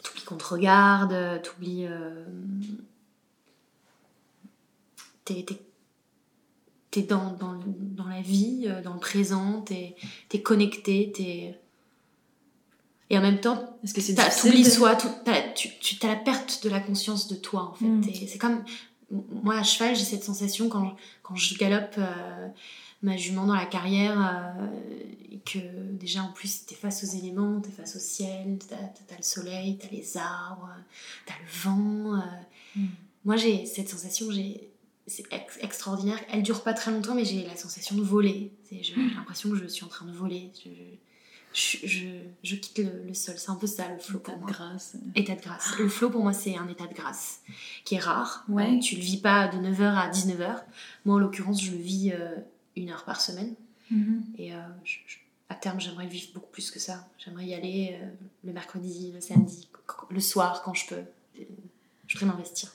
[0.04, 2.26] t'oublies qu'on te regarde, t'oublies euh...
[5.24, 5.46] t'es,
[6.92, 9.96] t'es, dans, dans, dans, la vie, euh, dans le présent, t'es,
[10.28, 11.58] t'es connecté, t'es
[13.10, 14.70] et en même temps, que c'est t'oublies de...
[14.70, 14.98] soi,
[15.56, 17.86] tu, tu as la perte de la conscience de toi en fait.
[17.86, 18.28] Mm.
[18.28, 18.66] C'est comme
[19.12, 22.48] moi à cheval j'ai cette sensation quand, quand je galope euh,
[23.02, 24.68] ma jument dans la carrière euh,
[25.32, 25.60] et que
[25.94, 29.78] déjà en plus t'es face aux éléments t'es face au ciel t'as as, le soleil
[29.78, 30.70] t'as les arbres
[31.26, 32.22] t'as le vent euh.
[32.76, 32.88] mm.
[33.26, 34.70] moi j'ai cette sensation j'ai
[35.06, 35.24] c'est
[35.62, 39.56] extraordinaire elle dure pas très longtemps mais j'ai la sensation de voler j'ai l'impression que
[39.56, 40.74] je suis en train de voler je, je,
[41.54, 43.36] je, quitte le, sol.
[43.38, 44.20] C'est un peu ça le flow.
[44.20, 44.96] État de grâce.
[45.16, 45.78] État de grâce.
[45.80, 47.42] Le flow pour moi, c'est un état de grâce
[47.84, 48.46] qui est rare.
[48.48, 48.80] Ouais.
[48.80, 50.64] tu le vis pas de 9h à 19h.
[51.06, 52.36] Moi, en l'occurrence, je le vis euh,
[52.76, 53.56] une heure par semaine.
[53.92, 54.22] Mm-hmm.
[54.38, 54.60] Et euh,
[55.50, 57.08] à terme, j'aimerais vivre beaucoup plus que ça.
[57.18, 58.08] J'aimerais y aller euh,
[58.44, 59.68] le mercredi, le samedi,
[60.10, 61.04] le soir, quand je peux.
[62.08, 62.74] Je voudrais m'investir.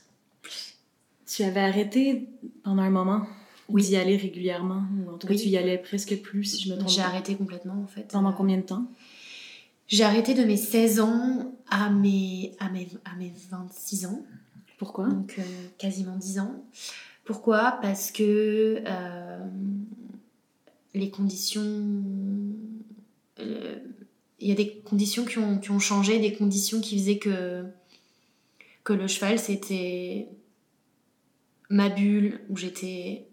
[1.27, 2.29] Tu avais arrêté
[2.65, 3.27] pendant un moment?
[3.69, 3.83] Oui.
[3.83, 6.79] d'y aller régulièrement Ou en tout cas, tu y allais presque plus, si je me
[6.79, 8.09] trompe J'ai arrêté complètement, en fait.
[8.09, 8.87] Pendant combien de temps?
[9.89, 14.23] J'ai arrêté de mes 16 ans à mes, à mes, à mes 26 ans.
[14.79, 15.07] Pourquoi?
[15.09, 15.43] Donc euh,
[15.79, 16.65] quasiment 10 ans.
[17.25, 17.79] Pourquoi?
[17.83, 19.47] Parce que euh,
[20.95, 21.85] les conditions...
[23.39, 23.77] euh,
[24.41, 27.65] Il y a des conditions qui ont, qui ont changé, des conditions qui faisaient que,
[28.83, 30.29] que le cheval, c'était
[31.69, 33.27] ma bulle, où j'étais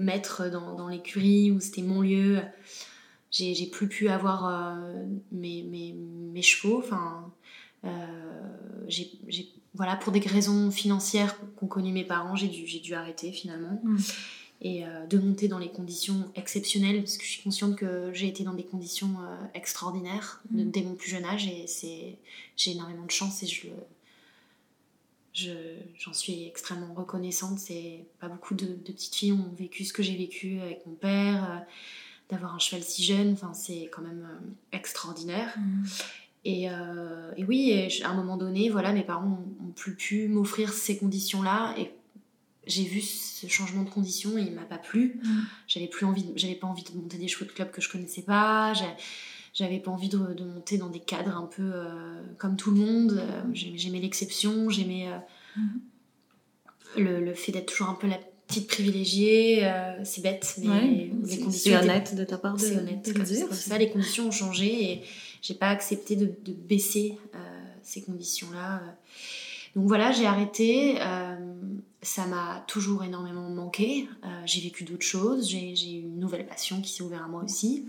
[0.00, 2.40] maître dans, dans l'écurie, où c'était mon lieu.
[3.30, 6.78] J'ai plus pu avoir euh, mes, mes, mes chevaux.
[6.80, 7.32] Enfin,
[7.84, 7.88] euh,
[9.74, 13.80] voilà, pour des raisons financières qu'ont connues mes parents, j'ai dû, arrêter finalement.
[13.84, 13.96] Mm.
[14.62, 18.28] Et euh, de monter dans les conditions exceptionnelles, parce que je suis consciente que j'ai
[18.28, 20.70] été dans des conditions euh, extraordinaires de- Mm.
[20.70, 22.16] dès mon plus jeune âge, et c'est
[22.56, 23.72] j'ai énormément de chance et je le-
[25.32, 27.58] je- j'en suis extrêmement reconnaissante.
[27.58, 30.94] C'est pas beaucoup de, de petites filles ont vécu ce que j'ai vécu avec mon
[30.94, 31.56] père, euh,
[32.30, 35.54] d'avoir un cheval si jeune, enfin c'est quand même euh, extraordinaire.
[36.44, 39.94] Et, euh, et oui, et à un moment donné, voilà, mes parents ont, ont plus
[39.94, 41.90] pu m'offrir ces conditions-là et
[42.66, 45.20] j'ai vu ce changement de conditions et il m'a pas plu.
[45.22, 45.40] Mm.
[45.66, 48.22] J'avais plus envie, j'avais pas envie de monter des chevaux de club que je connaissais
[48.22, 48.72] pas.
[49.52, 52.76] J'avais pas envie de, de monter dans des cadres un peu euh, comme tout le
[52.76, 53.18] monde.
[53.20, 55.16] Euh, j'ai- J'aimais l'exception, j'aimais euh,
[55.56, 55.80] Mhm.
[57.04, 59.64] le, le fait d'être toujours un peu la petite privilégiée.
[59.64, 62.76] euh, c'est bête, mais Ouais, les c'est- conditions c'est honnête de ta part de, c'est
[62.76, 63.46] honnête, de comme, dire.
[63.48, 65.02] comme ça, les conditions ont changé et
[65.42, 67.16] j'ai pas accepté de, de baisser
[67.82, 68.82] ces conditions-là.
[69.76, 70.96] Donc voilà, j'ai arrêté.
[71.00, 71.36] euh,
[72.02, 74.08] ça m'a toujours énormément manqué.
[74.24, 75.48] Euh, j'ai vécu d'autres choses.
[75.48, 77.84] J'ai j'ai eu une nouvelle passion qui s'est ouverte à moi aussi.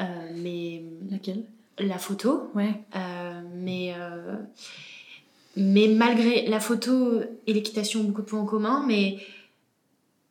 [0.00, 0.04] Euh,
[0.36, 1.44] mais Laquelle?
[1.78, 2.74] la photo, Ouais.
[2.96, 4.36] euh, mais, euh,
[5.56, 9.18] mais malgré la photo et l'équitation ont beaucoup de points en commun, mais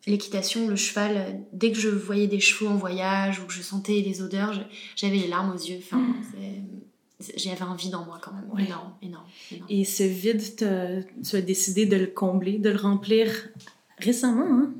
[0.08, 4.02] l'équitation, le cheval, dès que je voyais des chevaux en voyage ou que je sentais
[4.02, 4.54] les odeurs,
[4.96, 5.78] j'avais les larmes aux yeux.
[5.80, 6.02] Enfin,
[6.32, 8.64] c'est- j'avais un vide en moi quand même, Ouais.
[8.66, 9.68] énorme, énorme, énorme.
[9.70, 13.50] Et ce vide, tu as décidé de le combler, de le remplir
[13.98, 14.46] récemment.
[14.48, 14.72] Hein?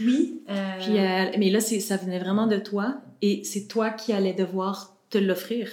[0.00, 0.42] Oui.
[0.50, 4.34] euh, Puis, euh, mais là, ça venait vraiment de toi et c'est toi qui allais
[4.34, 5.68] devoir te l'offrir.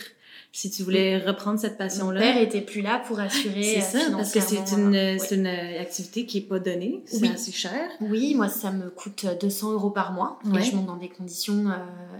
[0.56, 2.22] Si tu voulais reprendre cette mon passion-là.
[2.22, 5.18] père était plus là pour assurer C'est euh, ça, parce que c'est financièrement, une, euh,
[5.18, 7.32] c'est une activité qui n'est pas donnée, c'est Oui.
[7.34, 7.90] assez cher.
[8.02, 10.62] Oui, moi ça me coûte 200 euros par mois Ouais.
[10.62, 11.74] et je monte dans des conditions euh,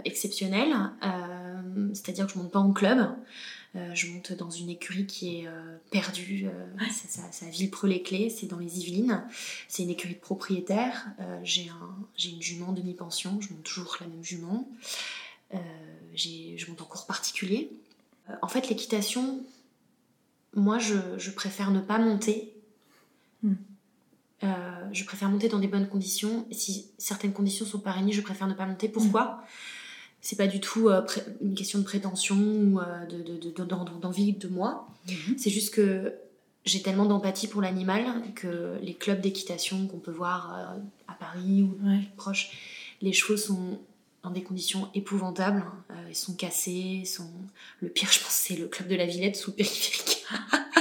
[0.04, 0.74] exceptionnelles.
[1.04, 3.06] Euh, C'est-à-dire que je monte pas en club,
[3.76, 6.46] Euh, je monte dans une écurie qui est euh, perdue.
[6.46, 6.90] euh, Ouais.
[6.90, 9.24] ça, à Villepreux-les-Clés, c'est dans les Yvelines.
[9.68, 11.06] C'est une écurie de propriétaire.
[11.20, 14.68] Euh, j'ai un, j'ai une jument demi-pension, je monte toujours la même jument.
[16.14, 17.70] Je monte en cours particulier.
[18.42, 19.40] En fait, l'équitation,
[20.54, 22.50] moi je, je préfère ne pas monter
[24.42, 26.46] euh, je préfère monter dans des bonnes conditions.
[26.50, 28.88] Si certaines conditions sont pas réunies, je préfère ne pas monter.
[28.88, 29.42] Pourquoi?
[30.26, 31.02] C'est pas du tout euh,
[31.42, 34.88] une question de prétention ou euh, de- de- de- d'en- d'envie de moi.
[35.36, 36.14] C'est juste que
[36.64, 41.62] j'ai tellement d'empathie pour l'animal que les clubs d'équitation qu'on peut voir euh, à Paris
[41.62, 42.00] ou Ouais.
[42.16, 42.50] proches,
[43.02, 43.78] les chevaux sont
[44.22, 45.62] dans des conditions épouvantables.
[45.90, 47.28] Euh, ils sont cassés, sont...
[47.80, 50.24] le pire, je pense, c'est le club de la Villette sous le périphérique.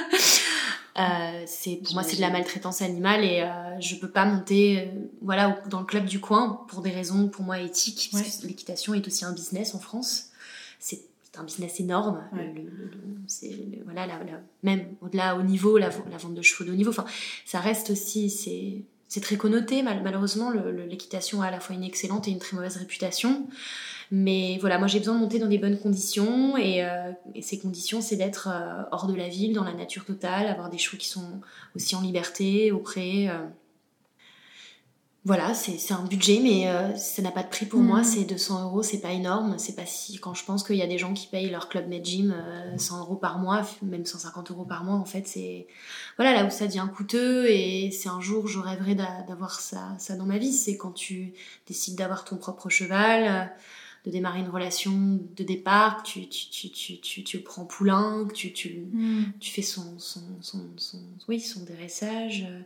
[1.00, 4.80] Euh, c'est pour moi c'est de la maltraitance animale et euh, je peux pas monter
[4.82, 4.86] euh,
[5.24, 8.42] voilà dans le club du coin pour des raisons pour moi éthiques parce Ouais.
[8.44, 10.30] que l'équitation est aussi un business en France
[10.78, 11.00] c'est
[11.36, 12.54] un business énorme Ouais.
[12.56, 16.36] Le- le- le- c'est le- voilà la- la- même au-delà au niveau la, la vente
[16.36, 17.06] de chevaux de haut niveau enfin
[17.44, 21.84] ça reste aussi c'est c'est très connoté mal- malheureusement l'équitation a à la fois une
[21.84, 23.48] excellente et une très mauvaise réputation
[24.12, 28.00] mais voilà, moi j'ai besoin de monter dans des bonnes conditions et, euh, ces conditions
[28.02, 31.08] c'est d'être euh, hors de la ville, dans la nature totale, avoir des chevaux qui
[31.08, 31.42] sont
[31.76, 33.30] aussi en liberté, au pré.
[33.30, 33.34] euh.
[35.26, 38.64] Voilà, c'est un budget mais euh, ça n'a pas de prix pour moi, c'est 200
[38.66, 39.56] euros, c'est pas énorme.
[39.58, 40.18] C'est pas si.
[40.20, 42.78] Quand je pense qu'il y a des gens qui payent leur club Med Gym euh,
[42.78, 45.66] 100 euros par mois, même 150 euros par mois, en fait c'est.
[46.18, 49.96] Voilà, là où ça devient coûteux et c'est un jour je rêverais d'a- d'avoir ça,
[49.98, 51.32] ça dans ma vie, c'est quand tu
[51.68, 53.24] décides d'avoir ton propre cheval.
[53.26, 53.46] euh,
[54.06, 58.26] de démarrer une relation de départ, que tu, tu, tu, tu, tu, tu prends poulain,
[58.28, 59.24] que tu, tu, Mm.
[59.40, 62.46] tu fais son, son, son, son, oui, son dressage.
[62.46, 62.60] euh,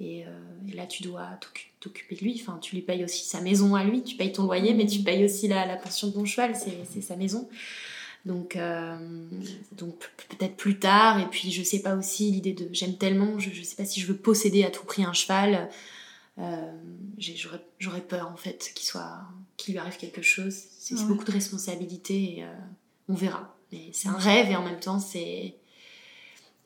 [0.00, 0.28] Et, euh,
[0.68, 2.40] et là, tu dois t'occu- t'occuper de lui.
[2.40, 4.02] Enfin, tu lui payes aussi sa maison à lui.
[4.02, 6.54] Tu payes ton loyer, mais tu payes aussi la, la pension de ton cheval.
[6.56, 7.48] C'est sa maison.
[8.24, 8.96] Donc, euh,
[9.72, 11.20] donc peut-être plus tard.
[11.20, 12.68] Et puis, je sais pas aussi l'idée de.
[12.72, 13.38] J'aime tellement.
[13.38, 15.68] Je, je sais pas si je veux posséder à tout prix un cheval.
[16.38, 16.72] Euh,
[17.78, 19.18] J'aurais peur en fait qu'il soit,
[19.58, 20.54] qu'il lui arrive quelque chose.
[20.78, 21.04] C'est ouais.
[21.04, 22.44] beaucoup de responsabilité et
[23.08, 23.54] on verra.
[23.72, 25.54] Mais c'est un rêve et en même temps c'est,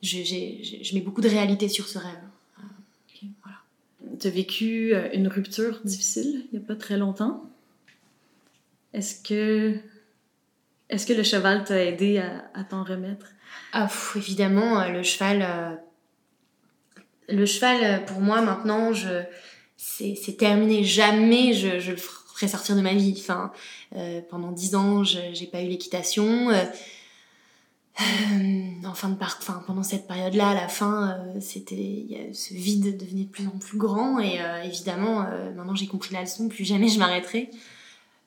[0.01, 2.23] je mets beaucoup de réalité sur ce rêve.
[4.25, 7.43] Tu as vécu euh, une rupture difficile il n'y a pas très longtemps.
[8.91, 9.77] Est-ce que
[10.89, 13.27] Est-ce que le cheval t'a aidé à, t'en remettre?
[13.71, 15.45] Ah, évidemment, euh, le cheval.
[15.47, 15.75] Euh,
[17.29, 18.93] le cheval, pour moi, maintenant,
[19.77, 20.83] c'est, terminé.
[20.83, 23.15] Jamais je, le ferai sortir de ma vie.
[23.19, 23.53] Enfin,
[24.31, 26.49] pendant dix ans, j'ai pas eu l'équitation.
[28.85, 33.23] En fin de part, enfin, pendant cette période-là, à la fin, c'était, ce vide devenait
[33.23, 34.19] de plus en plus grand.
[34.19, 37.49] Et évidemment, maintenant j'ai compris la leçon, plus jamais je m'arrêterai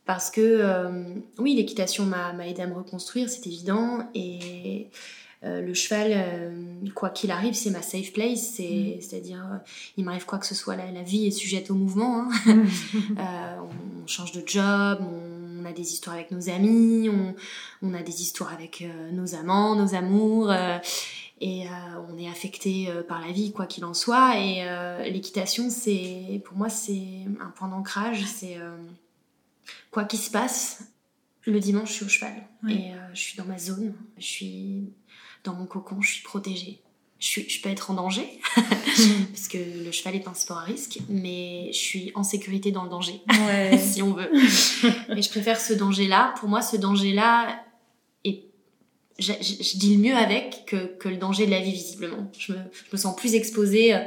[0.08, 1.04] parce que euh,
[1.36, 4.88] oui, l'équitation m'a aidé à me reconstruire, c'est évident, et
[5.44, 6.50] euh, le cheval, euh,
[6.94, 9.60] quoi qu'il arrive, c'est ma safe place, c'est-à-dire, mm.
[9.98, 12.30] il m'arrive quoi que ce soit, la, la vie est sujette au mouvement, hein.
[13.60, 17.34] on, change de job, on, a des histoires avec nos amis, on,
[17.82, 20.52] on a des histoires avec nos amants, nos amours,
[21.40, 21.64] et
[22.08, 26.68] on est affecté par la vie, quoi qu'il en soit, et l'équitation, c'est, pour moi,
[26.68, 28.58] c'est un point d'ancrage, c'est
[29.90, 30.88] quoi qu'il se passe,
[31.48, 32.34] le dimanche, je suis au cheval.
[32.68, 34.92] Et euh, je suis dans ma zone, je suis
[35.44, 36.80] dans mon cocon, je suis protégée.
[37.18, 41.00] Je, je peux être en danger, parce que le cheval est un sport à risque,
[41.08, 43.20] mais je suis en sécurité dans le danger,
[43.78, 44.30] si on veut.
[44.34, 46.34] et je préfère ce danger-là.
[46.38, 47.60] Pour moi, ce danger-là,
[48.24, 48.44] et
[49.18, 49.32] je,
[49.78, 52.30] dis le mieux avec que, que, le danger de la vie, visiblement.
[52.38, 54.00] Je me, je me sens plus exposée euh,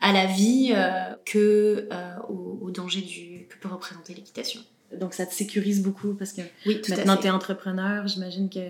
[0.00, 1.88] à la vie euh, que
[2.30, 4.62] au, au, danger du, que peut représenter l'équitation.
[4.98, 6.42] Donc, ça te sécurise beaucoup parce que
[6.88, 8.06] maintenant, tu es entrepreneur.
[8.06, 8.60] J'imagine que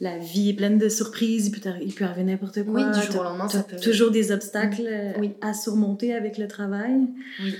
[0.00, 1.46] la vie est pleine de surprises.
[1.46, 2.74] Il peut, il peut arriver n'importe quoi.
[2.74, 3.76] Oui, du jour au lendemain, ça peut...
[3.76, 7.06] toujours des obstacles euh, à surmonter avec le travail.
[7.42, 7.54] Oui.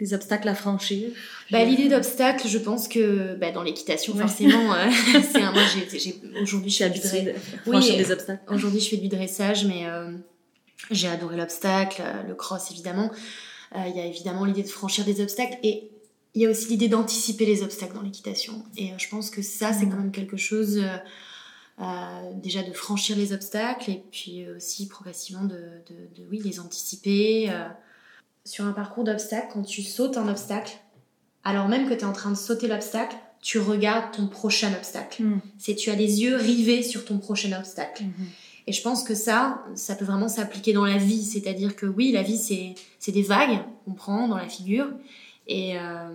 [0.00, 1.10] Des obstacles à franchir.
[1.52, 4.86] Bah, L'idée d'obstacle, je pense que bah, dans l'équitation, forcément, euh,
[5.32, 5.52] c'est un...
[5.52, 5.62] moi,
[6.42, 7.32] aujourd'hui, je suis habituée de
[7.70, 8.42] franchir des obstacles.
[8.52, 10.10] Aujourd'hui, je fais du dressage, mais euh,
[10.90, 13.10] j'ai adoré l'obstacle, le cross, évidemment.
[13.76, 15.58] Il y a évidemment l'idée de franchir des obstacles.
[15.62, 15.90] Et
[16.34, 18.64] il y a aussi l'idée d'anticiper les obstacles dans l'équitation.
[18.76, 20.00] Et je pense que ça, c'est quand mm.
[20.00, 20.80] même quelque chose,
[21.80, 26.60] euh, euh, déjà de franchir les obstacles et puis aussi progressivement de, de, oui, les
[26.60, 27.52] anticiper.
[28.44, 30.76] Sur un parcours d'obstacles, quand tu sautes un obstacle,
[31.44, 35.22] alors même que tu es en train de sauter l'obstacle, tu regardes ton prochain obstacle.
[35.22, 35.40] Mm.
[35.58, 38.02] C'est tu as les yeux rivés sur ton prochain obstacle.
[38.02, 38.26] Mm-hmm.
[38.66, 41.22] Et je pense que ça, ça peut vraiment s'appliquer dans la vie.
[41.22, 42.38] C'est-à-dire que oui, la vie,
[42.98, 44.88] c'est des vagues qu'on prend dans la figure.
[45.46, 46.08] Et euh,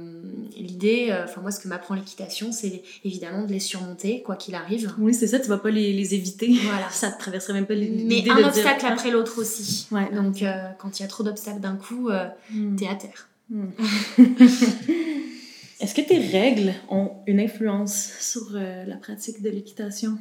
[0.57, 4.55] l'idée, euh, enfin moi ce que m'apprend l'équitation, c'est évidemment de les surmonter, quoi qu'il
[4.55, 4.95] arrive.
[4.97, 6.51] Oui, c'est ça, tu vas pas les, les éviter.
[6.63, 6.89] Voilà.
[6.91, 9.87] ça te traverserait même pas l'idée Mais un obstacle après l'autre aussi.
[9.91, 10.11] Ouais.
[10.13, 12.09] Donc euh, quand il y a trop d'obstacles d'un coup,
[12.51, 12.75] hmm.
[12.75, 13.29] t'es à terre.
[13.51, 13.67] Hmm.
[15.79, 20.17] Est-ce que tes règles ont une influence sur la pratique de l'équitation?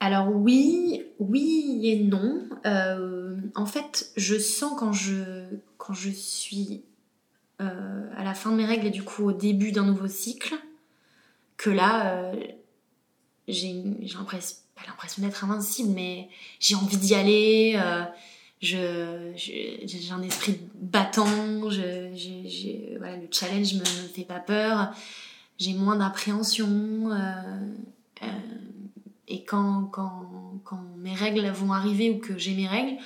[0.00, 2.40] Alors oui, oui et non.
[2.64, 5.44] en fait, je sens quand je,
[5.78, 6.82] quand je suis
[7.60, 10.54] euh, à la fin de mes règles et du coup au début d'un nouveau cycle,
[11.56, 12.34] que là, euh,
[13.48, 13.72] j'ai
[14.18, 16.28] l'impression, l'impression d'être invincible, mais
[16.60, 17.74] j'ai envie d'y aller.
[17.78, 18.04] Euh,
[18.60, 21.24] je, j'ai un esprit battant,
[21.64, 22.12] le
[23.30, 24.94] challenge me, me fait pas peur,
[25.58, 27.10] j'ai moins d'appréhension.
[29.28, 32.98] et quand, quand, quand mes règles vont arriver ou que j'ai mes règles,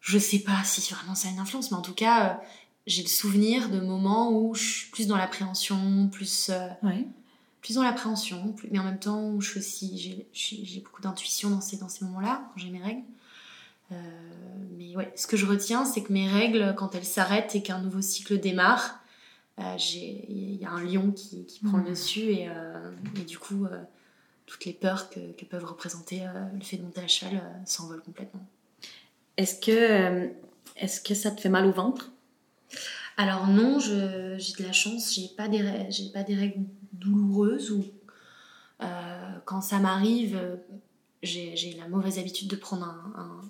[0.00, 2.40] je sais pas si vraiment ça a une influence, mais en tout cas,
[2.88, 6.68] j'ai le souvenir de moments où je suis plus dans l'appréhension, plus, euh,
[7.60, 11.60] plus dans l'appréhension, mais en même temps où je suis aussi, j'ai beaucoup d'intuition dans
[11.60, 13.04] ces, dans ces moments-là, quand j'ai mes règles.
[13.92, 13.94] Euh,
[14.78, 17.80] mais ouais, ce que je retiens, c'est que mes règles, quand elles s'arrêtent et qu'un
[17.80, 19.00] nouveau cycle démarre,
[19.58, 21.90] euh, il y a un lion qui, qui prend le mmh.
[21.90, 22.48] dessus et,
[23.16, 23.66] et du coup,
[24.46, 26.22] toutes les peurs que, que peuvent représenter
[26.54, 28.46] le fait de monter à cheval s'envolent complètement.
[29.36, 30.30] Est-ce que,
[30.76, 32.10] est-ce que ça te fait mal au ventre?
[33.16, 36.60] Alors non, j'ai de la chance, j'ai pas des j'ai pas des règles
[36.92, 37.84] douloureuses ou
[38.82, 38.86] euh,
[39.44, 40.38] quand ça m'arrive,
[41.22, 42.84] j'ai la mauvaise habitude de prendre
[43.16, 43.40] un,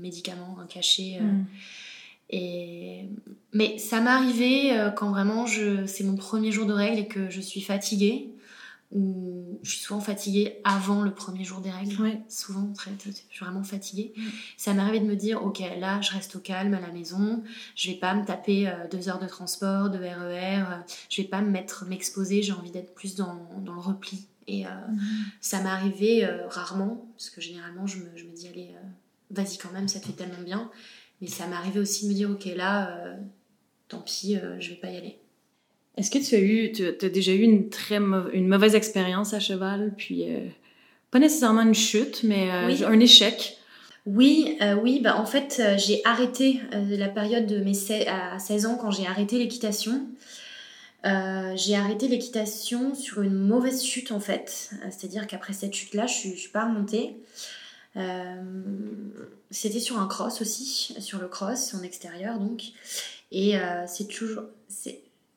[0.00, 1.18] médicament, un cachet.
[1.20, 1.42] Euh,
[2.30, 3.04] et
[3.52, 7.30] mais ça m'est arrivé euh, quand vraiment c'est mon premier jour de règles et que
[7.30, 8.30] je suis fatiguée
[8.90, 12.18] où je suis souvent fatiguée avant le premier jour des règles.
[12.28, 14.14] Souvent, très, je suis vraiment fatiguée.
[14.56, 17.42] Ça m'est arrivé de me dire, ok, là, je reste au calme à la maison.
[17.74, 20.62] Je vais pas me taper euh, deux heures de transport, de RER.
[20.62, 20.76] Euh,
[21.10, 22.42] je vais pas me mettre, m'exposer.
[22.42, 24.26] J'ai envie d'être plus dans, dans, le repli.
[24.46, 25.00] Et euh, mhm.
[25.42, 28.70] ça m'est arrivé rarement, parce que généralement, je me, je me dis, allez,
[29.30, 30.70] vas-y quand même, ça te fait tellement bien.
[31.20, 33.16] Mais ça m'est arrivé aussi de me dire, ok, là,
[33.88, 35.18] tant pis, je vais pas y aller.
[35.98, 39.40] Est-ce que tu as eu, tu as déjà eu une très une mauvaise expérience à
[39.40, 40.46] cheval, puis euh,
[41.10, 43.58] pas nécessairement une chute, mais euh, un échec?
[44.06, 47.74] Oui, euh, oui, bah en fait j'ai arrêté la période de mes
[48.06, 50.06] à 16 ans quand j'ai arrêté l'équitation.
[51.04, 54.70] J'ai arrêté l'équitation sur une mauvaise chute en fait.
[54.90, 57.16] C'est-à-dire qu'après cette chute-là, je suis, je suis pas remontée.
[59.50, 62.62] C'était sur un cross aussi, sur le cross en extérieur donc.
[63.32, 63.54] Et
[63.88, 64.44] c'est toujours.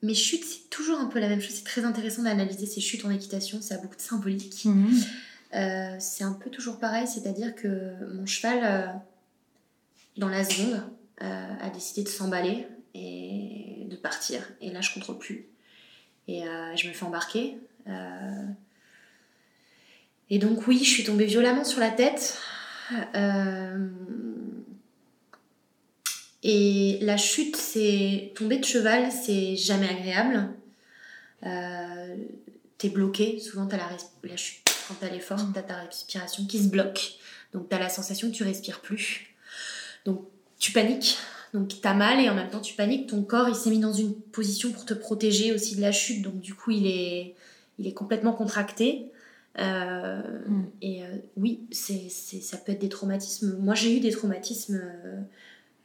[0.02, 1.54] Mes chutes, c'est toujours un peu la même chose.
[1.56, 3.62] C'est très intéressant d'analyser ces chutes en équitation.
[3.62, 4.66] Ça a beaucoup de symbolique.
[4.66, 5.00] Mhm.
[5.54, 8.88] Euh, c'est un peu toujours pareil, c'est-à-dire que mon cheval, euh,
[10.18, 10.82] dans la seconde,
[11.22, 14.42] euh, a décidé de s'emballer et de partir.
[14.62, 15.46] Et là, je contrôle plus.
[16.28, 16.44] Et
[16.76, 17.58] je me fais embarquer.
[20.30, 22.40] Et donc, oui, je suis tombée violemment sur la tête.
[23.16, 23.90] Euh,
[26.44, 30.50] Et la chute, c'est tomber de cheval, c'est jamais agréable.
[31.46, 32.16] Euh,
[32.78, 33.90] T'es bloqué, souvent t'as la,
[34.24, 37.14] la chute quand est forte, t'as ta respiration qui se bloque.
[37.54, 39.36] Donc t'as la sensation que tu respires plus.
[40.04, 40.26] Donc
[40.58, 41.18] tu paniques,
[41.54, 43.08] donc t'as mal et en même temps tu paniques.
[43.08, 46.24] Ton corps il s'est mis dans une position pour te protéger aussi de la chute,
[46.24, 47.36] donc du coup il est,
[47.78, 49.12] il est complètement contracté.
[49.60, 50.64] Euh, Mm.
[50.82, 53.58] Et euh, oui, c'est, c'est, ça peut être des traumatismes.
[53.60, 54.82] Moi j'ai eu des traumatismes.
[54.84, 55.22] euh,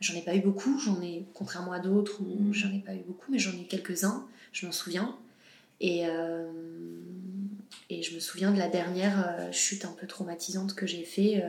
[0.00, 2.52] J'en ai pas eu beaucoup, j'en ai, contrairement à d'autres, où Mm.
[2.52, 5.16] j'en ai pas eu beaucoup, mais j'en ai eu quelques-uns, je m'en souviens.
[5.80, 6.50] Et, euh,
[7.90, 11.42] et je me souviens de la dernière euh, chute un peu traumatisante que j'ai fait,
[11.42, 11.48] euh,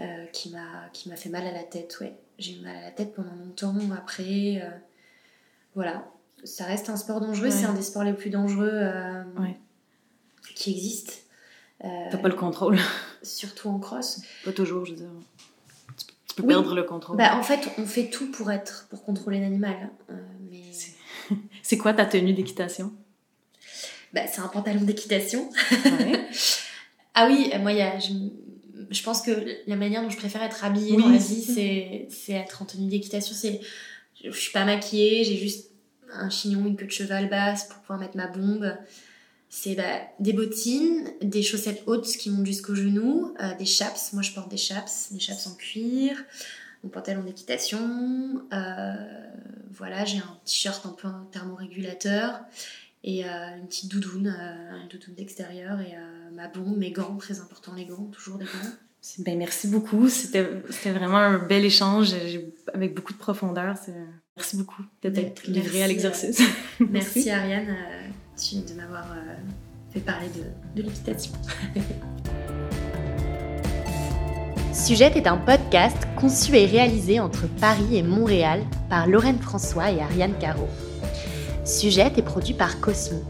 [0.00, 2.14] euh, qui m'a qui m'a fait mal à la tête, ouais.
[2.38, 4.60] J'ai eu mal à la tête pendant longtemps après.
[4.62, 4.70] euh,
[5.74, 6.10] voilà,
[6.44, 7.50] ça reste un sport dangereux, Ouais.
[7.50, 8.82] c'est un des sports les plus dangereux
[9.38, 9.56] Ouais.
[10.54, 11.12] qui existent.
[11.80, 12.76] T'as pas le contrôle.
[13.22, 14.20] surtout en cross.
[14.44, 15.10] Pas toujours, je veux dire.
[15.98, 16.48] Tu, peux- tu peux Oui.
[16.48, 17.16] perdre le contrôle.
[17.16, 19.90] Bah, en fait, on fait tout pour être pour contrôler l'animal.
[20.10, 20.14] euh,
[20.50, 20.62] mais
[21.62, 22.92] C'est- quoi ta tenue d'équitation?
[24.12, 25.50] bah, c'est un pantalon d'équitation.
[25.84, 26.26] Ouais.
[27.14, 28.12] Ah oui, moi, y a, je,
[28.88, 29.32] je pense que
[29.66, 31.02] la manière dont je préfère être habillée Oui.
[31.02, 33.34] dans la vie, c'est, c'est être en tenue d'équitation.
[33.34, 33.60] C'est,
[34.22, 35.70] je, je suis pas maquillée, j'ai juste
[36.12, 38.72] un chignon, une queue de cheval basse pour pouvoir mettre ma bombe.
[39.52, 44.12] C'est bah, des bottines, des chaussettes hautes qui montent jusqu'aux genoux, euh, des chaps.
[44.12, 46.16] Moi, je porte des chaps, des chaps en cuir,
[46.84, 48.42] mon pantalon d'équitation.
[48.52, 48.94] euh,
[49.72, 52.40] voilà, j'ai un t-shirt un peu un thermorégulateur
[53.02, 55.96] et euh, une petite doudoune, une doudoune d'extérieur et
[56.32, 58.70] ma bombe, mes gants, très important les gants, toujours des gants.
[59.18, 60.08] Ben, merci beaucoup.
[60.08, 60.44] C'était
[60.92, 62.14] vraiment un bel échange
[62.72, 63.74] avec beaucoup de profondeur.
[64.36, 66.40] Merci beaucoup Merci, livré à l'exercice.
[66.80, 67.74] Merci Ariane
[68.40, 69.34] tu- de m'avoir euh,
[69.92, 70.28] fait parler
[70.74, 70.88] de, de
[75.16, 80.34] est un podcast conçu et réalisé entre Paris et Montréal par Lorraine François et Ariane
[80.40, 80.68] Caro.
[81.64, 83.22] Sujette est produit par Cosmo,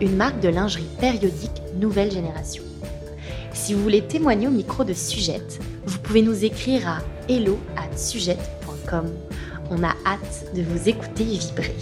[0.00, 2.62] une marque de lingerie périodique nouvelle génération.
[3.52, 6.98] Si vous voulez témoigner au micro de Sujette, vous pouvez nous écrire à
[7.30, 9.06] hello@sujette.com.
[9.70, 11.74] On a hâte de vous écouter vibrer.